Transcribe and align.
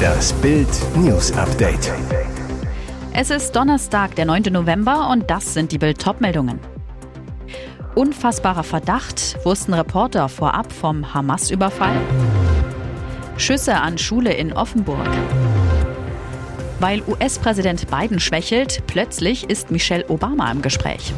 Das 0.00 0.32
Bild 0.34 0.68
News 0.96 1.32
Update. 1.32 1.92
Es 3.12 3.30
ist 3.30 3.54
Donnerstag, 3.54 4.14
der 4.16 4.24
9. 4.24 4.44
November 4.50 5.10
und 5.10 5.30
das 5.30 5.54
sind 5.54 5.72
die 5.72 5.78
Bild 5.78 6.04
meldungen 6.20 6.58
Unfassbarer 7.94 8.62
Verdacht, 8.62 9.36
wussten 9.44 9.74
Reporter 9.74 10.28
vorab 10.28 10.72
vom 10.72 11.12
Hamas-Überfall? 11.12 11.96
Schüsse 13.36 13.74
an 13.74 13.98
Schule 13.98 14.32
in 14.32 14.52
Offenburg. 14.52 15.08
Weil 16.78 17.02
US-Präsident 17.06 17.90
Biden 17.90 18.20
schwächelt, 18.20 18.82
plötzlich 18.86 19.50
ist 19.50 19.70
Michelle 19.70 20.08
Obama 20.08 20.50
im 20.50 20.62
Gespräch. 20.62 21.12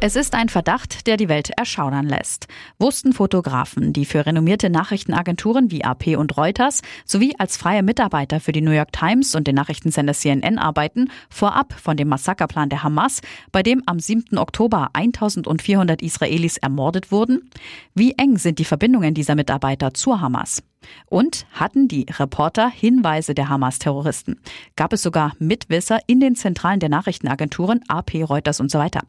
Es 0.00 0.14
ist 0.14 0.34
ein 0.34 0.48
Verdacht, 0.48 1.08
der 1.08 1.16
die 1.16 1.28
Welt 1.28 1.50
erschaudern 1.56 2.06
lässt. 2.06 2.46
Wussten 2.78 3.12
Fotografen, 3.12 3.92
die 3.92 4.04
für 4.04 4.24
renommierte 4.24 4.70
Nachrichtenagenturen 4.70 5.72
wie 5.72 5.82
AP 5.82 6.16
und 6.16 6.36
Reuters 6.36 6.82
sowie 7.04 7.34
als 7.36 7.56
freie 7.56 7.82
Mitarbeiter 7.82 8.38
für 8.38 8.52
die 8.52 8.60
New 8.60 8.70
York 8.70 8.92
Times 8.92 9.34
und 9.34 9.48
den 9.48 9.56
Nachrichtensender 9.56 10.14
CNN 10.14 10.56
arbeiten, 10.56 11.10
vorab 11.28 11.72
von 11.72 11.96
dem 11.96 12.06
Massakerplan 12.06 12.68
der 12.68 12.84
Hamas, 12.84 13.22
bei 13.50 13.64
dem 13.64 13.82
am 13.86 13.98
7. 13.98 14.38
Oktober 14.38 14.90
1400 14.92 16.00
Israelis 16.00 16.58
ermordet 16.58 17.10
wurden? 17.10 17.50
Wie 17.92 18.12
eng 18.12 18.38
sind 18.38 18.60
die 18.60 18.64
Verbindungen 18.64 19.14
dieser 19.14 19.34
Mitarbeiter 19.34 19.94
zur 19.94 20.20
Hamas? 20.20 20.62
Und 21.06 21.44
hatten 21.52 21.88
die 21.88 22.06
Reporter 22.08 22.70
Hinweise 22.70 23.34
der 23.34 23.48
Hamas-Terroristen? 23.48 24.40
Gab 24.76 24.92
es 24.92 25.02
sogar 25.02 25.32
Mitwisser 25.40 25.98
in 26.06 26.20
den 26.20 26.36
Zentralen 26.36 26.78
der 26.78 26.88
Nachrichtenagenturen 26.88 27.80
AP, 27.88 28.14
Reuters 28.22 28.60
und 28.60 28.70
so 28.70 28.78
weiter? 28.78 29.00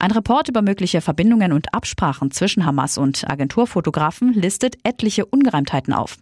Ein 0.00 0.12
Report 0.12 0.48
über 0.48 0.62
mögliche 0.62 1.00
Verbindungen 1.00 1.52
und 1.52 1.74
Absprachen 1.74 2.30
zwischen 2.30 2.64
Hamas 2.64 2.98
und 2.98 3.28
Agenturfotografen 3.28 4.32
listet 4.32 4.76
etliche 4.84 5.26
Ungereimtheiten 5.26 5.92
auf. 5.92 6.18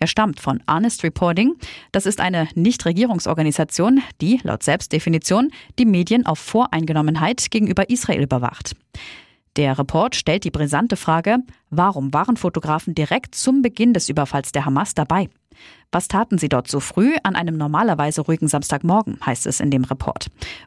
Er 0.00 0.08
stammt 0.08 0.40
von 0.40 0.60
Honest 0.68 1.04
Reporting. 1.04 1.54
Das 1.92 2.06
ist 2.06 2.20
eine 2.20 2.48
Nichtregierungsorganisation, 2.56 4.02
die 4.20 4.40
laut 4.42 4.64
Selbstdefinition 4.64 5.52
die 5.78 5.86
Medien 5.86 6.26
auf 6.26 6.40
Voreingenommenheit 6.40 7.52
gegenüber 7.52 7.88
Israel 7.88 8.22
überwacht. 8.22 8.74
Der 9.54 9.78
Report 9.78 10.16
stellt 10.16 10.42
die 10.42 10.50
brisante 10.50 10.96
Frage, 10.96 11.38
warum 11.70 12.12
waren 12.12 12.36
Fotografen 12.36 12.96
direkt 12.96 13.36
zum 13.36 13.62
Beginn 13.62 13.94
des 13.94 14.08
Überfalls 14.08 14.50
der 14.50 14.64
Hamas 14.64 14.94
dabei? 14.94 15.28
Was 15.92 16.08
taten 16.08 16.38
sie 16.38 16.48
dort 16.48 16.68
so 16.68 16.78
früh 16.78 17.14
an 17.24 17.34
einem 17.34 17.56
normalerweise 17.56 18.20
ruhigen 18.20 18.48
Samstagmorgen, 18.48 19.18
heißt 19.24 19.46
es 19.46 19.60
in 19.60 19.70
dem 19.70 19.84
Report. 19.84 20.26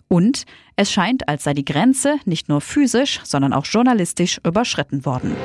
Und 0.10 0.46
es 0.76 0.92
scheint, 0.92 1.30
als 1.30 1.44
sei 1.44 1.54
die 1.54 1.66
Grenze 1.66 2.18
nicht 2.26 2.50
nur 2.50 2.60
physisch, 2.60 3.22
sondern 3.24 3.54
auch 3.54 3.66
journalistisch 3.66 4.40
überschritten 4.44 5.06
worden. 5.06 5.36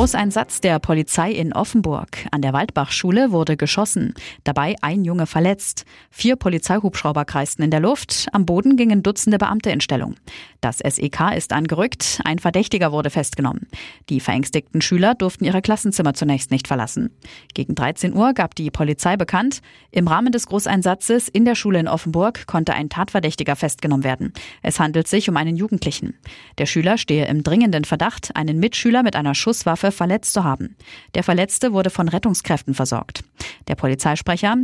Großeinsatz 0.00 0.62
der 0.62 0.78
Polizei 0.78 1.30
in 1.30 1.52
Offenburg. 1.52 2.26
An 2.30 2.40
der 2.40 2.54
Waldbachschule 2.54 3.32
wurde 3.32 3.58
geschossen. 3.58 4.14
Dabei 4.44 4.74
ein 4.80 5.04
Junge 5.04 5.26
verletzt. 5.26 5.84
Vier 6.10 6.36
Polizeihubschrauber 6.36 7.26
kreisten 7.26 7.62
in 7.62 7.70
der 7.70 7.80
Luft. 7.80 8.26
Am 8.32 8.46
Boden 8.46 8.78
gingen 8.78 9.02
Dutzende 9.02 9.36
Beamte 9.36 9.68
in 9.68 9.82
Stellung. 9.82 10.14
Das 10.62 10.78
SEK 10.78 11.36
ist 11.36 11.52
angerückt. 11.52 12.22
Ein 12.24 12.38
Verdächtiger 12.38 12.92
wurde 12.92 13.10
festgenommen. 13.10 13.66
Die 14.08 14.20
verängstigten 14.20 14.80
Schüler 14.80 15.14
durften 15.14 15.44
ihre 15.44 15.60
Klassenzimmer 15.60 16.14
zunächst 16.14 16.50
nicht 16.50 16.66
verlassen. 16.66 17.10
Gegen 17.52 17.74
13 17.74 18.14
Uhr 18.14 18.32
gab 18.32 18.54
die 18.54 18.70
Polizei 18.70 19.18
bekannt, 19.18 19.60
im 19.90 20.08
Rahmen 20.08 20.32
des 20.32 20.46
Großeinsatzes 20.46 21.28
in 21.28 21.44
der 21.44 21.56
Schule 21.56 21.78
in 21.78 21.88
Offenburg 21.88 22.46
konnte 22.46 22.72
ein 22.72 22.88
Tatverdächtiger 22.88 23.56
festgenommen 23.56 24.04
werden. 24.04 24.32
Es 24.62 24.80
handelt 24.80 25.08
sich 25.08 25.28
um 25.28 25.36
einen 25.36 25.56
Jugendlichen. 25.56 26.14
Der 26.56 26.66
Schüler 26.66 26.96
stehe 26.96 27.26
im 27.26 27.42
dringenden 27.42 27.84
Verdacht, 27.84 28.34
einen 28.34 28.60
Mitschüler 28.60 29.02
mit 29.02 29.16
einer 29.16 29.34
Schusswaffe 29.34 29.89
verletzt 29.92 30.32
zu 30.32 30.44
haben. 30.44 30.76
Der 31.14 31.22
Verletzte 31.22 31.72
wurde 31.72 31.90
von 31.90 32.08
Rettungskräften 32.08 32.74
versorgt. 32.74 33.22
Der 33.68 33.74
Polizeisprecher, 33.74 34.56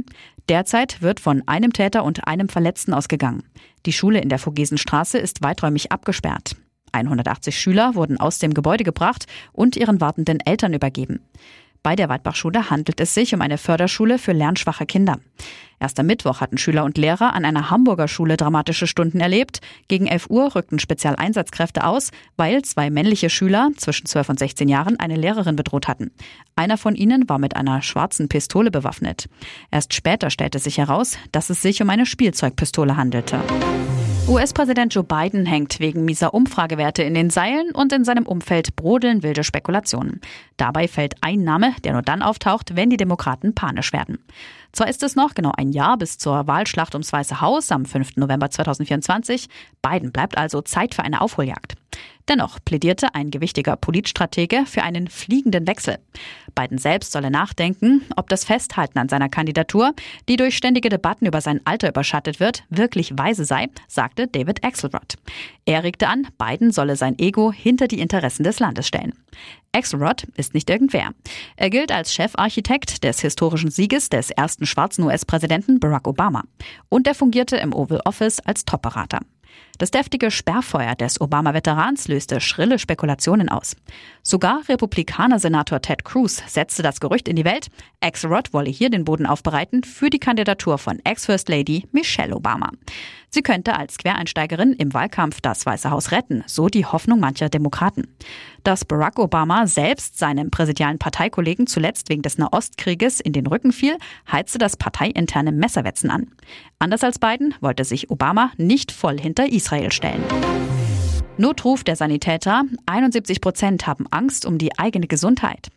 derzeit 0.49 1.03
wird 1.03 1.21
von 1.21 1.43
einem 1.47 1.73
Täter 1.73 2.05
und 2.05 2.27
einem 2.27 2.49
Verletzten 2.49 2.95
ausgegangen. 2.95 3.43
Die 3.87 3.93
Schule 3.93 4.21
in 4.21 4.29
der 4.29 4.39
Vogesenstraße 4.39 5.19
ist 5.19 5.43
weiträumig 5.43 5.93
abgesperrt. 5.93 6.57
180 6.93 7.59
Schüler 7.59 7.95
wurden 7.95 8.19
aus 8.19 8.39
dem 8.39 8.55
Gebäude 8.55 8.85
gebracht 8.85 9.27
und 9.53 9.77
ihren 9.77 10.01
wartenden 10.01 10.41
Eltern 10.41 10.73
übergeben. 10.73 11.21
Bei 11.87 11.95
der 11.95 12.09
Weidbachschule 12.09 12.69
handelt 12.69 13.01
es 13.01 13.15
sich 13.15 13.33
um 13.33 13.41
eine 13.41 13.59
Förderschule 13.59 14.19
für 14.19 14.33
lernschwache 14.33 14.87
Kinder. 14.87 15.21
Erst 15.79 16.01
am 16.01 16.07
Mittwoch 16.07 16.41
hatten 16.41 16.59
Schüler 16.59 16.83
und 16.83 16.99
Lehrer 16.99 17.33
an 17.33 17.45
einer 17.45 17.71
Hamburger 17.71 18.09
Schule 18.09 18.37
dramatische 18.37 18.89
Stunden 18.89 19.21
erlebt. 19.21 19.61
Gegen 19.87 20.09
11 20.09 20.29
Uhr 20.29 20.57
rückten 20.57 20.81
Spezialeinsatzkräfte 20.81 21.85
aus, 21.85 22.11
weil 22.37 22.63
zwei 22.63 22.91
männliche 22.91 23.31
Schüler 23.31 23.71
zwischen 23.77 24.07
12 24.07 24.31
und 24.31 24.39
16 24.41 24.69
Jahren 24.69 24.99
eine 24.99 25.15
Lehrerin 25.15 25.55
bedroht 25.55 25.87
hatten. 25.87 26.11
Einer 26.57 26.77
von 26.77 26.97
ihnen 26.97 27.29
war 27.29 27.39
mit 27.39 27.55
einer 27.55 27.81
schwarzen 27.83 28.27
Pistole 28.27 28.73
bewaffnet. 28.73 29.29
Erst 29.71 29.95
später 29.95 30.31
stellte 30.31 30.59
sich 30.59 30.79
heraus, 30.79 31.17
dass 31.31 31.51
es 31.51 31.63
sich 31.63 31.81
um 31.81 31.89
eine 31.89 32.05
Spielzeugpistole 32.05 32.97
handelte. 32.97 33.39
US-Präsident 34.29 34.93
Joe 34.93 35.05
Biden 35.05 35.47
hängt 35.47 35.79
wegen 35.79 36.05
mieser 36.05 36.35
Umfragewerte 36.35 37.05
in 37.05 37.15
den 37.15 37.31
Seilen 37.31 37.71
und 37.71 37.93
in 37.93 38.05
seinem 38.05 38.27
Umfeld 38.27 38.75
brodeln 38.75 39.23
wilde 39.23 39.45
Spekulationen. 39.45 40.21
Dabei 40.57 40.89
fällt 40.89 41.15
ein 41.21 41.45
Name, 41.45 41.75
der 41.85 41.93
nur 41.93 42.03
dann 42.03 42.23
auftaucht, 42.23 42.75
wenn 42.75 42.91
die 42.91 42.97
Demokraten 42.97 43.55
panisch 43.55 43.93
werden. 43.93 44.19
Zwar 44.73 44.89
ist 44.89 45.05
es 45.05 45.15
noch 45.15 45.35
genau 45.35 45.53
ein 45.57 45.71
Jahr 45.71 45.97
bis 45.97 46.19
zur 46.19 46.49
Wahlschlacht 46.49 46.97
ums 46.97 47.13
Weiße 47.13 47.41
Haus 47.41 47.71
am 47.71 47.85
5. 47.85 48.17
November 48.17 48.51
2024. 48.51 49.49
Biden 49.81 50.11
bleibt 50.11 50.37
also 50.37 50.61
Zeit 50.61 50.97
für 50.97 51.05
eine 51.05 51.21
Aufholjagd. 51.21 51.77
Dennoch 52.29 52.59
plädierte 52.65 53.15
ein 53.15 53.31
gewichtiger 53.31 53.77
Politstratege 53.77 54.65
für 54.67 54.83
einen 54.83 55.07
fliegenden 55.07 55.67
Wechsel. 55.69 55.99
Biden 56.57 56.79
selbst 56.79 57.13
solle 57.13 57.31
nachdenken, 57.31 58.03
ob 58.17 58.29
das 58.29 58.45
Festhalten 58.45 58.99
an 58.99 59.09
seiner 59.09 59.29
Kandidatur, 59.29 59.93
die 60.29 60.37
durch 60.37 60.57
ständige 60.57 60.89
Debatten 60.89 61.27
über 61.27 61.41
sein 61.41 61.61
Alter 61.65 61.89
überschattet 61.89 62.41
wird, 62.41 62.65
wirklich 62.69 63.17
weise 63.17 63.45
sei, 63.45 63.69
sagte 63.87 64.27
David 64.27 64.65
Axelrod. 64.65 65.15
Er 65.67 65.85
regte 65.85 66.09
an, 66.09 66.27
Biden 66.37 66.73
solle 66.73 66.97
sein 66.97 67.19
Ego 67.19 67.53
hinter 67.53 67.87
die 67.87 68.01
Interessen 68.01 68.43
des 68.43 68.59
Landes 68.59 68.89
stellen. 68.89 69.13
Axelrod 69.73 70.25
ist 70.37 70.55
nicht 70.55 70.69
irgendwer. 70.69 71.11
Er 71.57 71.71
gilt 71.71 71.93
als 71.93 72.13
Chefarchitekt 72.13 73.05
des 73.05 73.21
historischen 73.21 73.71
Sieges 73.71 74.09
des 74.09 74.31
ersten 74.31 74.67
schwarzen 74.67 75.05
US-Präsidenten 75.05 75.79
Barack 75.79 76.09
Obama. 76.09 76.43
Und 76.89 77.07
er 77.07 77.15
fungierte 77.15 77.57
im 77.57 77.75
Oval 77.75 78.01
Office 78.05 78.41
als 78.41 78.65
Top-Berater. 78.65 79.21
Das 79.79 79.91
deftige 79.91 80.31
Sperrfeuer 80.31 80.95
des 80.95 81.21
Obama-Veterans 81.21 82.09
löste 82.09 82.41
schrille 82.41 82.79
Spekulationen 82.79 83.49
aus. 83.49 83.77
Sogar 84.23 84.63
Republikaner-Senator 84.69 85.83
Ted 85.83 86.05
Cruz 86.05 86.43
setzte 86.47 86.83
das 86.83 87.01
Gerücht 87.01 87.29
in 87.29 87.37
die 87.37 87.45
Welt, 87.45 87.69
Axelrod 88.01 88.53
wolle 88.53 88.71
hier 88.71 88.91
den 88.91 89.05
Boden 89.05 89.27
aufbereiten 89.27 89.85
für 89.85 90.11
die 90.11 90.19
Kandidatur 90.19 90.79
von 90.79 90.99
Ex-First 91.05 91.49
Lady 91.49 91.87
Michelle 91.93 92.35
Obama. 92.35 92.71
Sie 93.37 93.43
könnte 93.43 93.77
als 93.77 93.99
Quereinsteigerin 93.99 94.73
im 94.73 94.95
Wahlkampf 94.95 95.43
das 95.43 95.67
Weiße 95.67 95.91
Haus 95.91 96.11
retten, 96.11 96.43
so 96.47 96.69
die 96.69 96.87
Hoffnung 96.87 97.21
mancher 97.21 97.51
Demokraten. 97.51 98.09
Dass 98.65 98.87
Barack 98.87 99.19
Obama 99.19 99.67
selbst 99.67 100.19
seinem 100.19 100.51
präsidialen 100.51 100.99
Parteikollegen 100.99 101.67
zuletzt 101.67 102.09
wegen 102.09 102.23
des 102.23 102.39
Nahostkrieges 102.39 103.21
in 103.21 103.35
den 103.35 103.47
Rücken 103.47 103.73
fiel, 103.73 103.99
heizte 104.33 104.57
das 104.57 104.79
parteiinterne 104.79 105.53
Messerwetzen 105.53 106.09
an. 106.09 106.29
Anders 106.79 107.05
als 107.05 107.19
Biden 107.19 107.55
wollte 107.61 107.85
sich 107.85 108.09
Obama 108.11 108.53
nicht 108.57 108.91
voll 108.91 109.21
hinter 109.21 109.53
Israel 109.53 109.93
stellen. 109.93 110.25
Notruf 111.37 111.85
der 111.85 111.97
Sanitäter. 111.97 112.63
71 112.87 113.43
Prozent 113.43 113.87
haben 113.87 114.07
Angst 114.11 114.47
um 114.47 114.57
die 114.57 114.79
eigene 114.79 115.09
Gesundheit. 115.09 115.69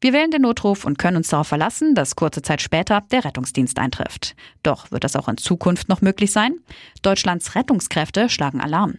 Wir 0.00 0.12
wählen 0.12 0.30
den 0.30 0.42
Notruf 0.42 0.84
und 0.84 0.98
können 0.98 1.16
uns 1.16 1.28
darauf 1.28 1.48
verlassen, 1.48 1.94
dass 1.94 2.16
kurze 2.16 2.42
Zeit 2.42 2.60
später 2.60 3.02
der 3.10 3.24
Rettungsdienst 3.24 3.78
eintrifft. 3.78 4.36
Doch 4.62 4.90
wird 4.90 5.04
das 5.04 5.16
auch 5.16 5.28
in 5.28 5.38
Zukunft 5.38 5.88
noch 5.88 6.02
möglich 6.02 6.32
sein? 6.32 6.56
Deutschlands 7.02 7.54
Rettungskräfte 7.54 8.28
schlagen 8.28 8.60
Alarm. 8.60 8.98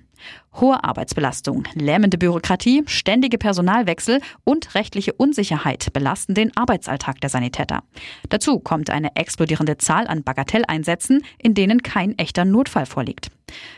Hohe 0.60 0.84
Arbeitsbelastung, 0.84 1.66
lähmende 1.76 2.18
Bürokratie, 2.18 2.84
ständige 2.88 3.38
Personalwechsel 3.38 4.22
und 4.44 4.74
rechtliche 4.76 5.14
Unsicherheit 5.14 5.94
belasten 5.94 6.34
den 6.34 6.56
Arbeitsalltag 6.58 7.22
der 7.22 7.30
Sanitäter. 7.30 7.84
Dazu 8.30 8.60
kommt 8.60 8.90
eine 8.90 9.16
explodierende 9.16 9.78
Zahl 9.78 10.08
an 10.08 10.24
Bagatelleinsätzen, 10.24 11.24
in 11.38 11.54
denen 11.54 11.84
kein 11.84 12.18
echter 12.18 12.46
Notfall 12.46 12.86
vorliegt. 12.86 13.30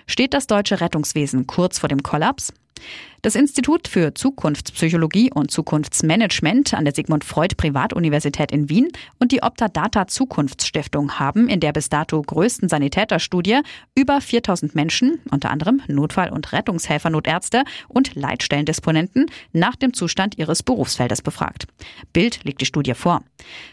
Steht 0.08 0.34
das 0.34 0.48
deutsche 0.48 0.82
Rettungswesen 0.82 1.48
kurz 1.48 1.80
vor 1.80 1.90
dem 1.90 2.02
Kollaps? 2.02 2.54
Das 3.22 3.36
Institut 3.36 3.90
für 3.90 4.14
Zukunftspsychologie 4.14 5.32
und 5.34 5.52
Zukunftsmanagement 5.52 6.74
an 6.74 6.86
der 6.86 6.94
Sigmund 6.94 7.26
Freud 7.26 7.56
Privatuniversität 7.58 8.52
in 8.52 8.70
Wien 8.70 8.88
und 9.20 9.34
die 9.34 9.44
Opta 9.44 9.68
Data 9.68 10.08
Zukunftsstiftung 10.08 11.20
haben 11.20 11.50
in 11.50 11.60
der 11.60 11.74
bis 11.74 11.90
dato 11.90 12.22
größten 12.22 12.70
Sanitäterstudie 12.70 13.60
über 13.94 14.22
4000 14.22 14.74
Menschen, 14.74 15.20
unter 15.32 15.52
anderem 15.52 15.82
Notfall- 15.88 16.32
und 16.32 16.54
Rettungshelfernotärzte 16.70 17.64
und 17.88 18.16
Leitstellendisponenten, 18.16 19.26
nach 19.54 19.76
dem 19.76 19.94
Zustand 19.94 20.38
ihres 20.38 20.62
Berufsfeldes 20.62 21.22
befragt. 21.22 21.66
Bild 22.14 22.44
legt 22.44 22.62
die 22.62 22.66
Studie 22.66 22.94
vor. 22.94 23.24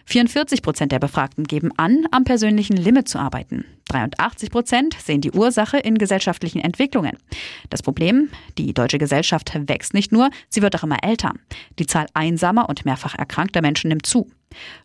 44 0.06 0.62
Prozent 0.62 0.92
der 0.92 0.98
Befragten 0.98 1.44
geben 1.44 1.70
an, 1.76 2.06
am 2.10 2.24
persönlichen 2.24 2.76
Limit 2.76 3.08
zu 3.08 3.18
arbeiten. 3.18 3.64
83 3.88 4.50
Prozent 4.50 4.96
sehen 4.98 5.20
die 5.20 5.30
Ursache 5.30 5.78
in 5.78 5.98
gesellschaftlichen 5.98 6.60
Entwicklungen. 6.60 7.18
Das 7.70 7.82
Problem, 7.82 8.30
die 8.56 8.72
deutsche 8.72 8.98
Gesellschaft 8.98 9.52
wächst 9.68 9.94
nicht 9.94 10.10
nur, 10.10 10.30
sie 10.48 10.62
wird 10.62 10.74
auch 10.74 10.82
immer 10.82 11.04
älter. 11.04 11.34
Die 11.78 11.86
Zahl 11.86 12.06
einsamer 12.14 12.68
und 12.68 12.84
mehrfach 12.84 13.14
erkrankter 13.14 13.60
Menschen 13.60 13.88
nimmt 13.88 14.06
zu. 14.06 14.28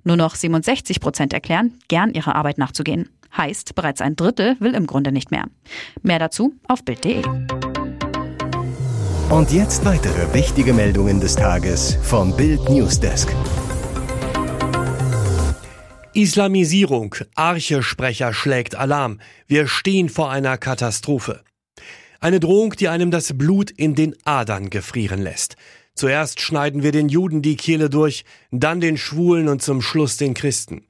Nur 0.04 0.18
noch 0.18 0.36
67 0.36 1.00
Prozent 1.00 1.34
erklären, 1.34 1.80
gern 1.88 2.14
ihrer 2.14 2.36
Arbeit 2.36 2.58
nachzugehen. 2.58 3.10
Heißt, 3.36 3.76
bereits 3.76 4.02
ein 4.02 4.16
Drittel 4.16 4.58
will 4.60 4.76
im 4.76 4.88
Grunde 4.88 5.12
nicht 5.12 5.32
mehr. 5.32 5.46
Mehr 6.02 6.20
dazu 6.20 6.54
auf 6.68 6.84
Bild.de. 6.84 7.24
Und 9.32 9.54
jetzt 9.54 9.86
weitere 9.86 10.34
wichtige 10.34 10.74
Meldungen 10.74 11.22
des 11.22 11.38
Tages 11.38 11.98
vom 12.04 12.36
Bild 12.36 12.68
Newsdesk. 12.68 13.34
Islamisierung. 16.14 17.16
Arche-Sprecher 17.36 18.34
schlägt 18.34 18.76
Alarm. 18.76 19.22
Wir 19.48 19.68
stehen 19.68 20.10
vor 20.10 20.30
einer 20.30 20.58
Katastrophe. 20.58 21.46
Eine 22.20 22.42
Drohung, 22.42 22.72
die 22.72 22.90
einem 22.90 23.10
das 23.10 23.38
Blut 23.38 23.72
in 23.72 23.96
den 23.96 24.18
Adern 24.26 24.70
gefrieren 24.70 25.22
lässt. 25.22 25.56
Zuerst 25.96 26.42
schneiden 26.42 26.84
wir 26.84 26.92
den 26.92 27.08
Juden 27.08 27.42
die 27.42 27.56
Kehle 27.56 27.90
durch, 27.90 28.26
dann 28.52 28.82
den 28.82 28.98
Schwulen 28.98 29.48
und 29.48 29.62
zum 29.62 29.82
Schluss 29.82 30.18
den 30.18 30.34
Christen. 30.34 30.86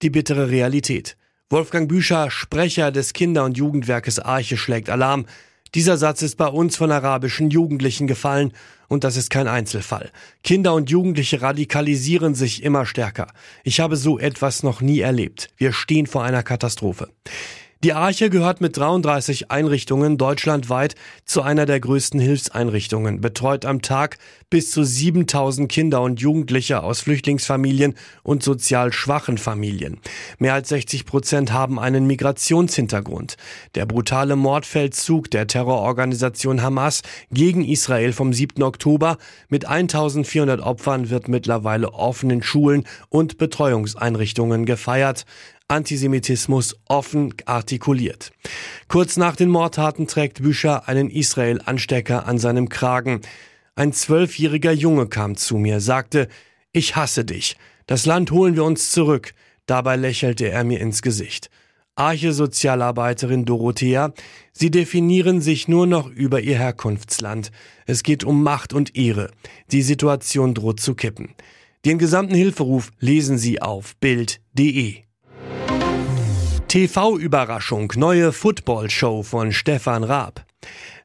Die 0.00 0.08
bittere 0.08 0.48
Realität. 0.48 1.18
Wolfgang 1.50 1.86
Büscher, 1.86 2.30
Sprecher 2.30 2.90
des 2.90 3.12
Kinder- 3.12 3.44
und 3.44 3.58
Jugendwerkes 3.58 4.20
Arche, 4.20 4.56
schlägt 4.56 4.88
Alarm. 4.88 5.26
Dieser 5.74 5.96
Satz 5.96 6.22
ist 6.22 6.36
bei 6.36 6.46
uns 6.46 6.76
von 6.76 6.92
arabischen 6.92 7.50
Jugendlichen 7.50 8.06
gefallen 8.06 8.52
und 8.86 9.02
das 9.02 9.16
ist 9.16 9.28
kein 9.28 9.48
Einzelfall. 9.48 10.12
Kinder 10.44 10.72
und 10.72 10.88
Jugendliche 10.88 11.42
radikalisieren 11.42 12.36
sich 12.36 12.62
immer 12.62 12.86
stärker. 12.86 13.26
Ich 13.64 13.80
habe 13.80 13.96
so 13.96 14.18
etwas 14.18 14.62
noch 14.62 14.80
nie 14.80 15.00
erlebt. 15.00 15.48
Wir 15.56 15.72
stehen 15.72 16.06
vor 16.06 16.22
einer 16.22 16.44
Katastrophe. 16.44 17.08
Die 17.84 17.92
Arche 17.92 18.30
gehört 18.30 18.62
mit 18.62 18.78
33 18.78 19.50
Einrichtungen 19.50 20.16
deutschlandweit 20.16 20.94
zu 21.26 21.42
einer 21.42 21.66
der 21.66 21.80
größten 21.80 22.18
Hilfseinrichtungen, 22.18 23.20
betreut 23.20 23.66
am 23.66 23.82
Tag 23.82 24.16
bis 24.48 24.70
zu 24.70 24.84
7000 24.84 25.70
Kinder 25.70 26.00
und 26.00 26.18
Jugendliche 26.18 26.82
aus 26.82 27.00
Flüchtlingsfamilien 27.00 27.94
und 28.22 28.42
sozial 28.42 28.90
schwachen 28.90 29.36
Familien. 29.36 30.00
Mehr 30.38 30.54
als 30.54 30.70
60 30.70 31.04
Prozent 31.04 31.52
haben 31.52 31.78
einen 31.78 32.06
Migrationshintergrund. 32.06 33.36
Der 33.74 33.84
brutale 33.84 34.34
Mordfeldzug 34.34 35.30
der 35.30 35.46
Terrororganisation 35.46 36.62
Hamas 36.62 37.02
gegen 37.32 37.66
Israel 37.66 38.14
vom 38.14 38.32
7. 38.32 38.62
Oktober 38.62 39.18
mit 39.50 39.66
1400 39.66 40.60
Opfern 40.60 41.10
wird 41.10 41.28
mittlerweile 41.28 41.92
offen 41.92 42.30
in 42.30 42.42
Schulen 42.42 42.86
und 43.10 43.36
Betreuungseinrichtungen 43.36 44.64
gefeiert. 44.64 45.26
Antisemitismus 45.68 46.76
offen 46.88 47.34
artikuliert. 47.46 48.32
Kurz 48.88 49.16
nach 49.16 49.34
den 49.34 49.48
Mordtaten 49.48 50.06
trägt 50.06 50.42
Büscher 50.42 50.88
einen 50.88 51.10
Israel-Anstecker 51.10 52.26
an 52.26 52.38
seinem 52.38 52.68
Kragen. 52.68 53.22
Ein 53.74 53.92
zwölfjähriger 53.92 54.72
Junge 54.72 55.06
kam 55.06 55.36
zu 55.36 55.56
mir, 55.56 55.80
sagte, 55.80 56.28
ich 56.72 56.96
hasse 56.96 57.24
dich. 57.24 57.56
Das 57.86 58.04
Land 58.04 58.30
holen 58.30 58.56
wir 58.56 58.64
uns 58.64 58.90
zurück. 58.90 59.32
Dabei 59.66 59.96
lächelte 59.96 60.50
er 60.50 60.64
mir 60.64 60.80
ins 60.80 61.02
Gesicht. 61.02 61.50
Arche-Sozialarbeiterin 61.96 63.44
Dorothea, 63.44 64.12
Sie 64.52 64.70
definieren 64.70 65.40
sich 65.40 65.68
nur 65.68 65.86
noch 65.86 66.10
über 66.10 66.40
Ihr 66.40 66.58
Herkunftsland. 66.58 67.52
Es 67.86 68.02
geht 68.02 68.24
um 68.24 68.42
Macht 68.42 68.72
und 68.72 68.96
Ehre. 68.96 69.30
Die 69.70 69.82
Situation 69.82 70.54
droht 70.54 70.80
zu 70.80 70.94
kippen. 70.94 71.34
Den 71.84 71.98
gesamten 71.98 72.34
Hilferuf 72.34 72.90
lesen 72.98 73.38
Sie 73.38 73.62
auf 73.62 73.96
Bild.de. 73.96 75.03
TV-Überraschung, 76.74 77.92
neue 77.94 78.32
Football-Show 78.32 79.22
von 79.22 79.52
Stefan 79.52 80.02
Raab. 80.02 80.44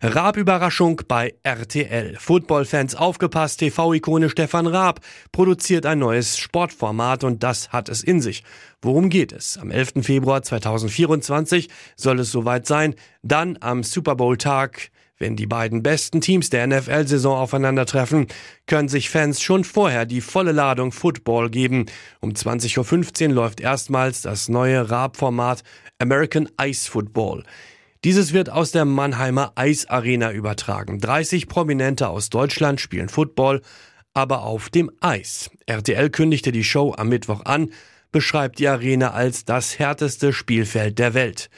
Raab-Überraschung 0.01 1.03
bei 1.07 1.35
RTL. 1.43 2.15
Football-Fans 2.17 2.95
aufgepasst, 2.95 3.59
TV-Ikone 3.59 4.31
Stefan 4.31 4.65
Raab 4.65 5.01
produziert 5.31 5.85
ein 5.85 5.99
neues 5.99 6.39
Sportformat 6.39 7.23
und 7.23 7.43
das 7.43 7.69
hat 7.69 7.87
es 7.87 8.01
in 8.01 8.19
sich. 8.19 8.43
Worum 8.81 9.09
geht 9.09 9.31
es? 9.31 9.59
Am 9.59 9.69
11. 9.69 10.03
Februar 10.03 10.41
2024 10.41 11.69
soll 11.95 12.19
es 12.19 12.31
soweit 12.31 12.65
sein. 12.65 12.95
Dann 13.21 13.55
am 13.61 13.83
Super 13.83 14.15
Bowl-Tag 14.15 14.89
wenn 15.19 15.35
die 15.35 15.45
beiden 15.45 15.83
besten 15.83 16.21
Teams 16.21 16.49
der 16.49 16.65
NFL-Saison 16.65 17.37
aufeinandertreffen, 17.37 18.27
können 18.65 18.87
sich 18.87 19.09
Fans 19.09 19.41
schon 19.41 19.65
vorher 19.65 20.05
die 20.05 20.21
volle 20.21 20.53
Ladung 20.53 20.91
Football 20.91 21.49
geben. 21.49 21.85
Um 22.21 22.31
20.15 22.31 23.27
Uhr 23.27 23.33
läuft 23.33 23.59
erstmals 23.59 24.21
das 24.21 24.49
neue 24.49 24.89
Raab-Format 24.89 25.63
American 25.99 26.49
Ice 26.61 26.89
Football. 26.89 27.43
Dieses 28.05 28.31
wird 28.31 28.49
aus 28.49 28.71
der 28.71 28.85
Mannheimer 28.85 29.51
Eisarena 29.55 30.31
übertragen. 30.31 30.99
30 30.99 31.49
Prominente 31.49 32.07
aus 32.07 32.29
Deutschland 32.29 32.79
spielen 32.79 33.09
Football, 33.09 33.61
aber 34.13 34.43
auf 34.43 34.69
dem 34.69 34.89
Eis. 35.01 35.51
RTL 35.65 36.09
kündigte 36.09 36.53
die 36.53 36.63
Show 36.63 36.93
am 36.97 37.09
Mittwoch 37.09 37.43
an, 37.43 37.71
beschreibt 38.13 38.59
die 38.59 38.69
Arena 38.69 39.11
als 39.11 39.43
das 39.43 39.79
härteste 39.79 40.31
Spielfeld 40.31 40.97
der 40.97 41.13
Welt. 41.13 41.49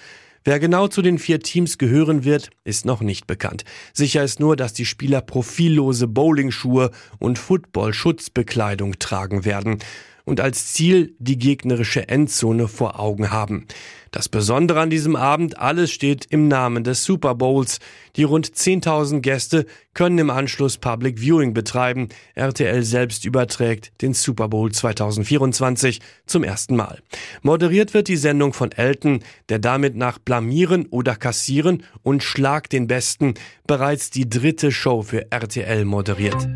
Wer 0.43 0.59
genau 0.59 0.87
zu 0.87 1.03
den 1.03 1.19
vier 1.19 1.39
Teams 1.39 1.77
gehören 1.77 2.23
wird, 2.23 2.49
ist 2.63 2.83
noch 2.83 3.01
nicht 3.01 3.27
bekannt. 3.27 3.63
Sicher 3.93 4.23
ist 4.23 4.39
nur, 4.39 4.55
dass 4.55 4.73
die 4.73 4.87
Spieler 4.87 5.21
profillose 5.21 6.07
Bowlingschuhe 6.07 6.89
und 7.19 7.37
Football-Schutzbekleidung 7.37 8.97
tragen 8.97 9.45
werden 9.45 9.77
und 10.25 10.39
als 10.39 10.73
Ziel 10.73 11.15
die 11.19 11.37
gegnerische 11.37 12.07
Endzone 12.07 12.67
vor 12.67 12.99
Augen 12.99 13.31
haben. 13.31 13.67
Das 14.11 14.27
Besondere 14.27 14.81
an 14.81 14.89
diesem 14.89 15.15
Abend, 15.15 15.57
alles 15.57 15.89
steht 15.89 16.25
im 16.29 16.49
Namen 16.49 16.83
des 16.83 17.05
Super 17.05 17.33
Bowls. 17.33 17.79
Die 18.17 18.23
rund 18.23 18.45
10.000 18.45 19.21
Gäste 19.21 19.65
können 19.93 20.17
im 20.17 20.29
Anschluss 20.29 20.77
Public 20.77 21.19
Viewing 21.19 21.53
betreiben. 21.53 22.09
RTL 22.35 22.83
selbst 22.83 23.23
überträgt 23.23 23.93
den 24.01 24.13
Super 24.13 24.49
Bowl 24.49 24.69
2024 24.69 26.01
zum 26.25 26.43
ersten 26.43 26.75
Mal. 26.75 26.99
Moderiert 27.41 27.93
wird 27.93 28.09
die 28.09 28.17
Sendung 28.17 28.51
von 28.51 28.73
Elton, 28.73 29.23
der 29.47 29.59
damit 29.59 29.95
nach 29.95 30.19
Blamieren 30.19 30.87
oder 30.87 31.15
Kassieren 31.15 31.83
und 32.03 32.21
Schlag 32.21 32.69
den 32.69 32.87
Besten 32.87 33.35
bereits 33.65 34.09
die 34.09 34.27
dritte 34.27 34.73
Show 34.73 35.03
für 35.03 35.31
RTL 35.31 35.85
moderiert. 35.85 36.49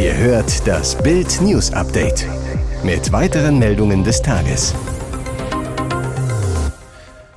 Ihr 0.00 0.16
hört 0.16 0.64
das 0.64 0.94
Bild 1.02 1.40
News 1.40 1.72
Update 1.72 2.24
mit 2.84 3.10
weiteren 3.10 3.58
Meldungen 3.58 4.04
des 4.04 4.22
Tages. 4.22 4.72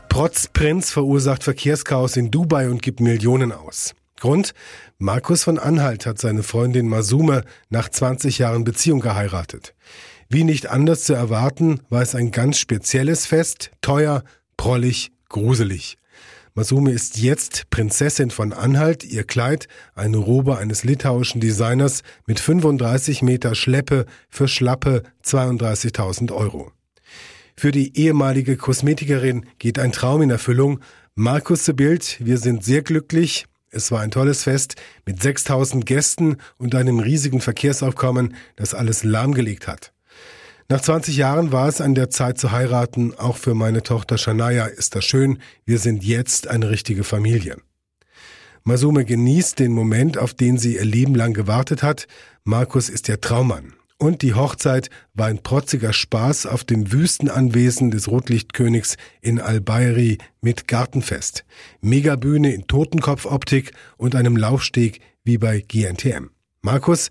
Protzprinz 0.09 0.91
verursacht 0.91 1.43
Verkehrschaos 1.43 2.17
in 2.17 2.29
Dubai 2.29 2.69
und 2.69 2.83
gibt 2.83 2.99
Millionen 2.99 3.51
aus. 3.51 3.95
Grund? 4.19 4.53
Markus 4.99 5.43
von 5.43 5.57
Anhalt 5.57 6.05
hat 6.05 6.19
seine 6.19 6.43
Freundin 6.43 6.87
Masume 6.87 7.45
nach 7.71 7.89
20 7.89 8.37
Jahren 8.37 8.63
Beziehung 8.63 8.99
geheiratet. 8.99 9.73
Wie 10.29 10.43
nicht 10.43 10.67
anders 10.67 11.05
zu 11.05 11.13
erwarten, 11.13 11.79
war 11.89 12.03
es 12.03 12.13
ein 12.13 12.29
ganz 12.29 12.59
spezielles 12.59 13.25
Fest, 13.25 13.71
teuer, 13.81 14.23
prollig, 14.55 15.11
gruselig. 15.29 15.97
Masume 16.53 16.91
ist 16.91 17.17
jetzt 17.17 17.69
Prinzessin 17.69 18.29
von 18.29 18.51
Anhalt. 18.51 19.05
Ihr 19.05 19.23
Kleid, 19.23 19.69
eine 19.95 20.17
Robe 20.17 20.57
eines 20.57 20.83
litauischen 20.83 21.39
Designers 21.39 22.03
mit 22.27 22.41
35 22.41 23.21
Meter 23.21 23.55
Schleppe 23.55 24.05
für 24.29 24.49
schlappe 24.49 25.03
32.000 25.23 26.33
Euro. 26.33 26.73
Für 27.55 27.71
die 27.71 27.97
ehemalige 27.97 28.57
Kosmetikerin 28.57 29.45
geht 29.59 29.79
ein 29.79 29.93
Traum 29.93 30.23
in 30.23 30.29
Erfüllung. 30.29 30.81
Markus 31.15 31.63
de 31.63 31.73
Bild, 31.73 32.17
wir 32.19 32.37
sind 32.37 32.65
sehr 32.65 32.81
glücklich. 32.81 33.45
Es 33.69 33.89
war 33.89 34.01
ein 34.01 34.11
tolles 34.11 34.43
Fest 34.43 34.75
mit 35.05 35.21
6000 35.21 35.85
Gästen 35.85 36.35
und 36.57 36.75
einem 36.75 36.99
riesigen 36.99 37.39
Verkehrsaufkommen, 37.39 38.35
das 38.57 38.73
alles 38.73 39.05
lahmgelegt 39.05 39.69
hat. 39.69 39.93
Nach 40.71 40.79
20 40.79 41.17
Jahren 41.17 41.51
war 41.51 41.67
es 41.67 41.81
an 41.81 41.95
der 41.95 42.09
Zeit 42.09 42.37
zu 42.37 42.53
heiraten. 42.53 43.13
Auch 43.17 43.35
für 43.35 43.53
meine 43.53 43.83
Tochter 43.83 44.17
Shania 44.17 44.67
ist 44.67 44.95
das 44.95 45.03
schön. 45.03 45.39
Wir 45.65 45.79
sind 45.79 46.01
jetzt 46.01 46.47
eine 46.47 46.69
richtige 46.69 47.03
Familie. 47.03 47.57
Masume 48.63 49.03
genießt 49.03 49.59
den 49.59 49.73
Moment, 49.73 50.17
auf 50.17 50.33
den 50.33 50.57
sie 50.57 50.75
ihr 50.75 50.85
Leben 50.85 51.13
lang 51.13 51.33
gewartet 51.33 51.83
hat. 51.83 52.07
Markus 52.45 52.87
ist 52.87 53.09
der 53.09 53.19
Traummann. 53.19 53.73
Und 53.97 54.21
die 54.21 54.33
Hochzeit 54.33 54.89
war 55.13 55.27
ein 55.27 55.43
protziger 55.43 55.91
Spaß 55.91 56.45
auf 56.45 56.63
dem 56.63 56.93
Wüstenanwesen 56.93 57.91
des 57.91 58.07
Rotlichtkönigs 58.07 58.95
in 59.19 59.41
Al-Bayri 59.41 60.19
mit 60.39 60.69
Gartenfest, 60.69 61.43
Megabühne 61.81 62.53
in 62.53 62.67
Totenkopfoptik 62.67 63.73
und 63.97 64.15
einem 64.15 64.37
Laufsteg 64.37 65.01
wie 65.25 65.37
bei 65.37 65.59
GNTM. 65.59 66.29
Markus 66.61 67.09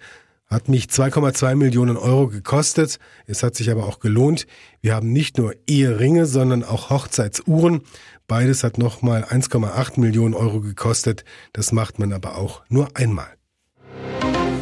hat 0.50 0.69
mich 0.69 0.87
2,2 0.87 1.54
Millionen 1.54 1.97
Euro 1.97 2.26
gekostet. 2.26 2.99
Es 3.26 3.42
hat 3.42 3.54
sich 3.54 3.71
aber 3.71 3.87
auch 3.87 4.00
gelohnt. 4.00 4.47
Wir 4.80 4.95
haben 4.95 5.12
nicht 5.12 5.38
nur 5.38 5.54
Eheringe, 5.69 6.26
sondern 6.26 6.64
auch 6.64 6.90
Hochzeitsuhren. 6.90 7.83
Beides 8.26 8.64
hat 8.64 8.76
nochmal 8.76 9.25
1,8 9.25 10.00
Millionen 10.00 10.35
Euro 10.35 10.61
gekostet. 10.61 11.25
Das 11.52 11.71
macht 11.71 11.99
man 11.99 12.12
aber 12.12 12.37
auch 12.37 12.62
nur 12.69 12.88
einmal. 12.95 13.28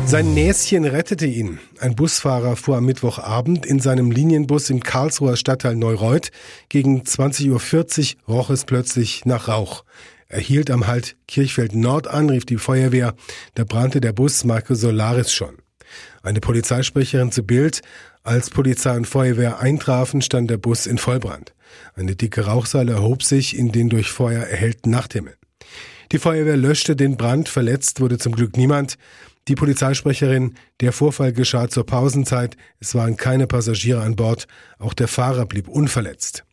Sein 0.05 0.33
Näschen 0.33 0.87
rettete 0.87 1.27
ihn. 1.27 1.59
Ein 1.81 1.95
Busfahrer 1.95 2.57
fuhr 2.57 2.79
am 2.79 2.87
Mittwochabend 2.87 3.67
in 3.67 3.79
seinem 3.79 4.11
Linienbus 4.11 4.71
im 4.71 4.83
Karlsruher 4.83 5.37
Stadtteil 5.37 5.77
Neureuth. 5.77 6.31
Gegen 6.71 7.03
20.40 7.03 8.17
Uhr 8.27 8.35
roch 8.35 8.51
es 8.51 8.65
plötzlich 8.65 9.27
nach 9.27 9.49
Rauch. 9.49 9.85
Er 10.29 10.41
hielt 10.41 10.71
am 10.71 10.87
Halt 10.87 11.17
Kirchfeld 11.27 11.75
Nord 11.75 12.09
an, 12.09 12.31
rief 12.31 12.47
die 12.47 12.57
Feuerwehr. 12.57 13.15
Da 13.55 13.65
brannte 13.65 14.01
der 14.01 14.13
Bus 14.13 14.45
Marke 14.45 14.77
Solaris 14.77 15.33
schon. 15.33 15.57
Eine 16.23 16.41
Polizeisprecherin 16.41 17.33
zu 17.33 17.43
Bild. 17.43 17.83
Als 18.23 18.51
Polizei 18.51 18.97
und 18.97 19.07
Feuerwehr 19.07 19.61
eintrafen, 19.61 20.23
stand 20.23 20.51
der 20.51 20.59
Bus 20.59 20.87
in 20.87 20.99
Vollbrand. 20.99 21.55
Eine 21.95 22.17
dicke 22.17 22.43
Rauchsäule 22.43 22.93
erhob 22.93 23.23
sich 23.23 23.57
in 23.57 23.73
den 23.73 23.89
durch 23.89 24.11
Feuer 24.11 24.43
erhellten 24.43 24.91
Nachthimmel. 24.91 25.35
Die 26.13 26.19
Feuerwehr 26.19 26.57
löschte 26.57 26.97
den 26.97 27.17
Brand, 27.17 27.49
verletzt 27.49 28.01
wurde 28.01 28.19
zum 28.19 28.35
Glück 28.35 28.57
niemand. 28.57 28.97
Die 29.49 29.55
Polizeisprecherin, 29.55 30.55
der 30.81 30.93
Vorfall 30.93 31.33
geschah 31.33 31.69
zur 31.69 31.87
Pausenzeit, 31.87 32.57
es 32.81 32.95
waren 32.95 33.17
keine 33.17 33.47
Passagiere 33.47 34.03
an 34.03 34.17
Bord, 34.17 34.47
auch 34.79 34.95
der 34.95 35.09
Fahrer 35.09 35.47
blieb 35.47 35.69
unverletzt. 35.69 36.45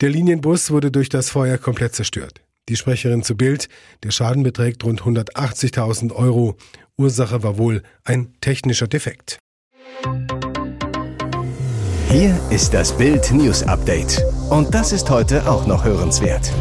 Der 0.00 0.10
Linienbus 0.10 0.70
wurde 0.70 0.90
durch 0.90 1.08
das 1.08 1.30
Feuer 1.30 1.58
komplett 1.58 1.94
zerstört. 1.94 2.40
Die 2.68 2.76
Sprecherin 2.76 3.22
zu 3.22 3.34
Bild, 3.34 3.68
der 4.02 4.10
Schaden 4.10 4.42
beträgt 4.42 4.84
rund 4.84 5.00
180.000 5.00 6.12
Euro. 6.12 6.58
Ursache 6.98 7.42
war 7.42 7.56
wohl 7.56 7.82
ein 8.04 8.34
technischer 8.42 8.86
Defekt. 8.86 9.38
Hier 12.10 12.38
ist 12.50 12.74
das 12.74 12.94
Bild 12.96 13.32
News 13.32 13.62
Update. 13.62 14.22
Und 14.50 14.74
das 14.74 14.92
ist 14.92 15.08
heute 15.08 15.48
auch 15.48 15.66
noch 15.66 15.84
hörenswert. 15.84 16.52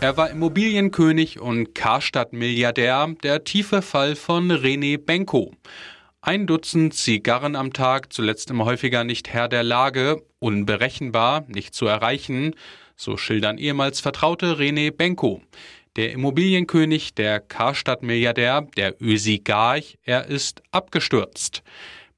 Er 0.00 0.18
war 0.18 0.28
Immobilienkönig 0.28 1.40
und 1.40 1.74
Karstadt-Milliardär, 1.74 3.14
der 3.22 3.44
tiefe 3.44 3.80
Fall 3.80 4.14
von 4.14 4.52
René 4.52 4.98
Benko. 4.98 5.52
Ein 6.20 6.46
Dutzend 6.46 6.92
Zigarren 6.92 7.56
am 7.56 7.72
Tag, 7.72 8.12
zuletzt 8.12 8.50
immer 8.50 8.66
häufiger 8.66 9.04
nicht 9.04 9.32
Herr 9.32 9.48
der 9.48 9.62
Lage, 9.62 10.22
unberechenbar, 10.38 11.44
nicht 11.48 11.74
zu 11.74 11.86
erreichen, 11.86 12.54
so 12.96 13.16
schildern 13.16 13.58
ehemals 13.58 14.00
Vertraute 14.00 14.58
René 14.58 14.90
Benko. 14.90 15.42
Der 15.96 16.12
Immobilienkönig, 16.12 17.14
der 17.14 17.40
Karstadt-Milliardär, 17.40 18.66
der 18.76 19.00
Ösigarch, 19.00 19.98
er 20.02 20.26
ist 20.26 20.62
abgestürzt. 20.72 21.62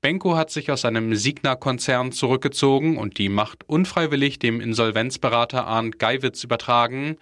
Benko 0.00 0.36
hat 0.36 0.50
sich 0.50 0.70
aus 0.70 0.82
seinem 0.82 1.14
Signa-Konzern 1.14 2.12
zurückgezogen 2.12 2.96
und 2.96 3.18
die 3.18 3.28
Macht 3.28 3.68
unfreiwillig 3.68 4.38
dem 4.38 4.60
Insolvenzberater 4.60 5.66
Arndt 5.66 5.98
Geiwitz 5.98 6.44
übertragen. 6.44 7.16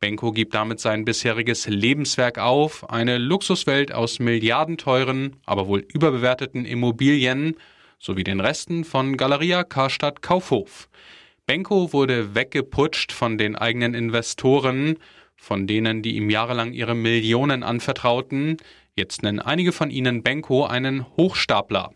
Benko 0.00 0.32
gibt 0.32 0.54
damit 0.54 0.78
sein 0.78 1.04
bisheriges 1.04 1.66
Lebenswerk 1.66 2.38
auf, 2.38 2.88
eine 2.88 3.18
Luxuswelt 3.18 3.92
aus 3.92 4.20
milliardenteuren, 4.20 5.36
aber 5.44 5.66
wohl 5.66 5.80
überbewerteten 5.80 6.64
Immobilien 6.64 7.56
sowie 7.98 8.24
den 8.24 8.40
Resten 8.40 8.84
von 8.84 9.16
Galeria 9.16 9.64
Karstadt 9.64 10.22
Kaufhof. 10.22 10.88
Benko 11.48 11.94
wurde 11.94 12.34
weggeputscht 12.34 13.10
von 13.10 13.38
den 13.38 13.56
eigenen 13.56 13.94
Investoren, 13.94 14.98
von 15.34 15.66
denen, 15.66 16.02
die 16.02 16.16
ihm 16.16 16.28
jahrelang 16.28 16.74
ihre 16.74 16.94
Millionen 16.94 17.62
anvertrauten. 17.62 18.58
Jetzt 18.94 19.22
nennen 19.22 19.40
einige 19.40 19.72
von 19.72 19.90
ihnen 19.90 20.22
Benko 20.22 20.66
einen 20.66 21.06
Hochstapler. 21.16 21.94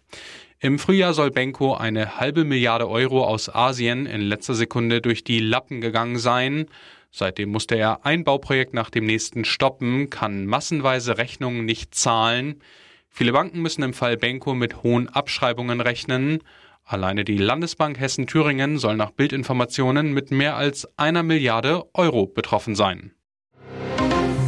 Im 0.58 0.78
Frühjahr 0.78 1.12
soll 1.12 1.30
Benko 1.30 1.74
eine 1.74 2.18
halbe 2.18 2.44
Milliarde 2.44 2.88
Euro 2.88 3.26
aus 3.26 3.54
Asien 3.54 4.06
in 4.06 4.22
letzter 4.22 4.54
Sekunde 4.54 5.02
durch 5.02 5.22
die 5.22 5.40
Lappen 5.40 5.82
gegangen 5.82 6.16
sein. 6.16 6.64
Seitdem 7.10 7.50
musste 7.50 7.74
er 7.74 8.06
ein 8.06 8.24
Bauprojekt 8.24 8.72
nach 8.72 8.88
dem 8.88 9.04
nächsten 9.04 9.44
stoppen, 9.44 10.08
kann 10.08 10.46
massenweise 10.46 11.18
Rechnungen 11.18 11.66
nicht 11.66 11.94
zahlen. 11.94 12.62
Viele 13.10 13.32
Banken 13.32 13.60
müssen 13.60 13.82
im 13.82 13.92
Fall 13.92 14.16
Benko 14.16 14.54
mit 14.54 14.82
hohen 14.82 15.10
Abschreibungen 15.10 15.82
rechnen. 15.82 16.38
Alleine 16.84 17.24
die 17.24 17.38
Landesbank 17.38 17.98
Hessen-Thüringen 17.98 18.78
soll 18.78 18.96
nach 18.96 19.10
Bildinformationen 19.10 20.12
mit 20.12 20.30
mehr 20.30 20.56
als 20.56 20.88
einer 20.98 21.22
Milliarde 21.22 21.84
Euro 21.94 22.26
betroffen 22.26 22.74
sein. 22.74 23.12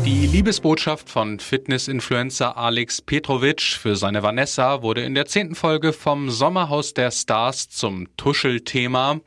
Die 0.04 0.26
Liebesbotschaft 0.26 1.08
von 1.08 1.40
Fitness-Influencer 1.40 2.58
Alex 2.58 3.00
Petrovic 3.00 3.62
für 3.62 3.96
seine 3.96 4.22
Vanessa 4.22 4.82
wurde 4.82 5.02
in 5.02 5.14
der 5.14 5.24
zehnten 5.24 5.54
Folge 5.54 5.94
vom 5.94 6.28
Sommerhaus 6.28 6.92
der 6.92 7.10
Stars 7.10 7.70
zum 7.70 8.14
Tuschelthema. 8.18 9.20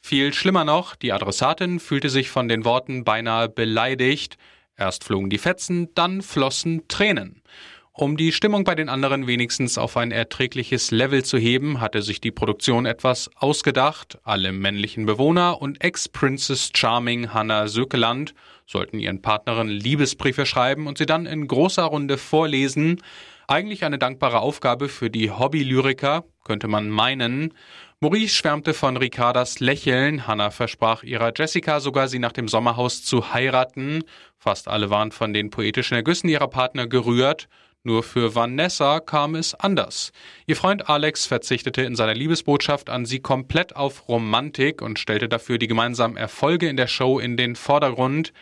Viel 0.00 0.32
schlimmer 0.32 0.64
noch, 0.64 0.96
die 0.96 1.12
Adressatin 1.12 1.80
fühlte 1.80 2.08
sich 2.08 2.30
von 2.30 2.48
den 2.48 2.64
Worten 2.64 3.04
beinahe 3.04 3.50
beleidigt. 3.50 4.38
Erst 4.74 5.04
flogen 5.04 5.28
die 5.28 5.36
Fetzen, 5.36 5.92
dann 5.94 6.22
flossen 6.22 6.88
Tränen. 6.88 7.41
Um 7.94 8.16
die 8.16 8.32
Stimmung 8.32 8.64
bei 8.64 8.74
den 8.74 8.88
anderen 8.88 9.26
wenigstens 9.26 9.76
auf 9.76 9.98
ein 9.98 10.12
erträgliches 10.12 10.90
Level 10.90 11.26
zu 11.26 11.36
heben, 11.36 11.78
hatte 11.78 12.00
sich 12.00 12.22
die 12.22 12.30
Produktion 12.30 12.86
etwas 12.86 13.28
ausgedacht. 13.36 14.18
Alle 14.24 14.52
männlichen 14.52 15.04
Bewohner 15.04 15.60
und 15.60 15.84
Ex-Princess 15.84 16.70
Charming 16.74 17.34
Hannah 17.34 17.68
Sökeland 17.68 18.32
sollten 18.66 18.98
ihren 18.98 19.20
Partnerinnen 19.20 19.74
Liebesbriefe 19.74 20.46
schreiben 20.46 20.86
und 20.86 20.96
sie 20.96 21.04
dann 21.04 21.26
in 21.26 21.46
großer 21.46 21.82
Runde 21.82 22.16
vorlesen. 22.16 23.02
Eigentlich 23.46 23.84
eine 23.84 23.98
dankbare 23.98 24.40
Aufgabe 24.40 24.88
für 24.88 25.10
die 25.10 25.30
Hobby-Lyriker, 25.30 26.24
könnte 26.44 26.68
man 26.68 26.88
meinen. 26.88 27.52
Maurice 28.00 28.34
schwärmte 28.34 28.72
von 28.72 28.96
Ricardas 28.96 29.60
Lächeln. 29.60 30.26
Hannah 30.26 30.50
versprach 30.50 31.02
ihrer 31.02 31.30
Jessica 31.36 31.78
sogar, 31.78 32.08
sie 32.08 32.18
nach 32.18 32.32
dem 32.32 32.48
Sommerhaus 32.48 33.04
zu 33.04 33.34
heiraten. 33.34 34.02
Fast 34.38 34.66
alle 34.66 34.88
waren 34.88 35.12
von 35.12 35.34
den 35.34 35.50
poetischen 35.50 35.94
Ergüssen 35.94 36.30
ihrer 36.30 36.48
Partner 36.48 36.86
gerührt. 36.86 37.48
Nur 37.84 38.04
für 38.04 38.36
Vanessa 38.36 39.00
kam 39.00 39.34
es 39.34 39.54
anders. 39.54 40.12
Ihr 40.46 40.54
Freund 40.54 40.88
Alex 40.88 41.26
verzichtete 41.26 41.82
in 41.82 41.96
seiner 41.96 42.14
Liebesbotschaft 42.14 42.88
an 42.88 43.06
sie 43.06 43.18
komplett 43.18 43.74
auf 43.74 44.08
Romantik 44.08 44.82
und 44.82 45.00
stellte 45.00 45.28
dafür 45.28 45.58
die 45.58 45.66
gemeinsamen 45.66 46.16
Erfolge 46.16 46.68
in 46.68 46.76
der 46.76 46.86
Show 46.86 47.18
in 47.18 47.36
den 47.36 47.56
Vordergrund. 47.56 48.32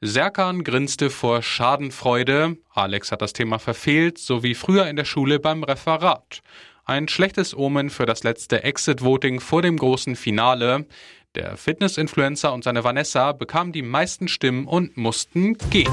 Serkan 0.00 0.64
grinste 0.64 1.10
vor 1.10 1.42
Schadenfreude. 1.42 2.56
Alex 2.72 3.12
hat 3.12 3.20
das 3.20 3.34
Thema 3.34 3.58
verfehlt, 3.58 4.16
so 4.16 4.42
wie 4.42 4.54
früher 4.54 4.88
in 4.88 4.96
der 4.96 5.04
Schule 5.04 5.40
beim 5.40 5.62
Referat. 5.62 6.40
Ein 6.86 7.08
schlechtes 7.08 7.54
Omen 7.54 7.90
für 7.90 8.06
das 8.06 8.22
letzte 8.22 8.62
Exit-Voting 8.62 9.40
vor 9.40 9.60
dem 9.60 9.76
großen 9.76 10.16
Finale. 10.16 10.86
Der 11.34 11.58
Fitness-Influencer 11.58 12.54
und 12.54 12.64
seine 12.64 12.82
Vanessa 12.82 13.32
bekamen 13.32 13.72
die 13.72 13.82
meisten 13.82 14.28
Stimmen 14.28 14.66
und 14.66 14.96
mussten 14.96 15.58
gehen. 15.68 15.92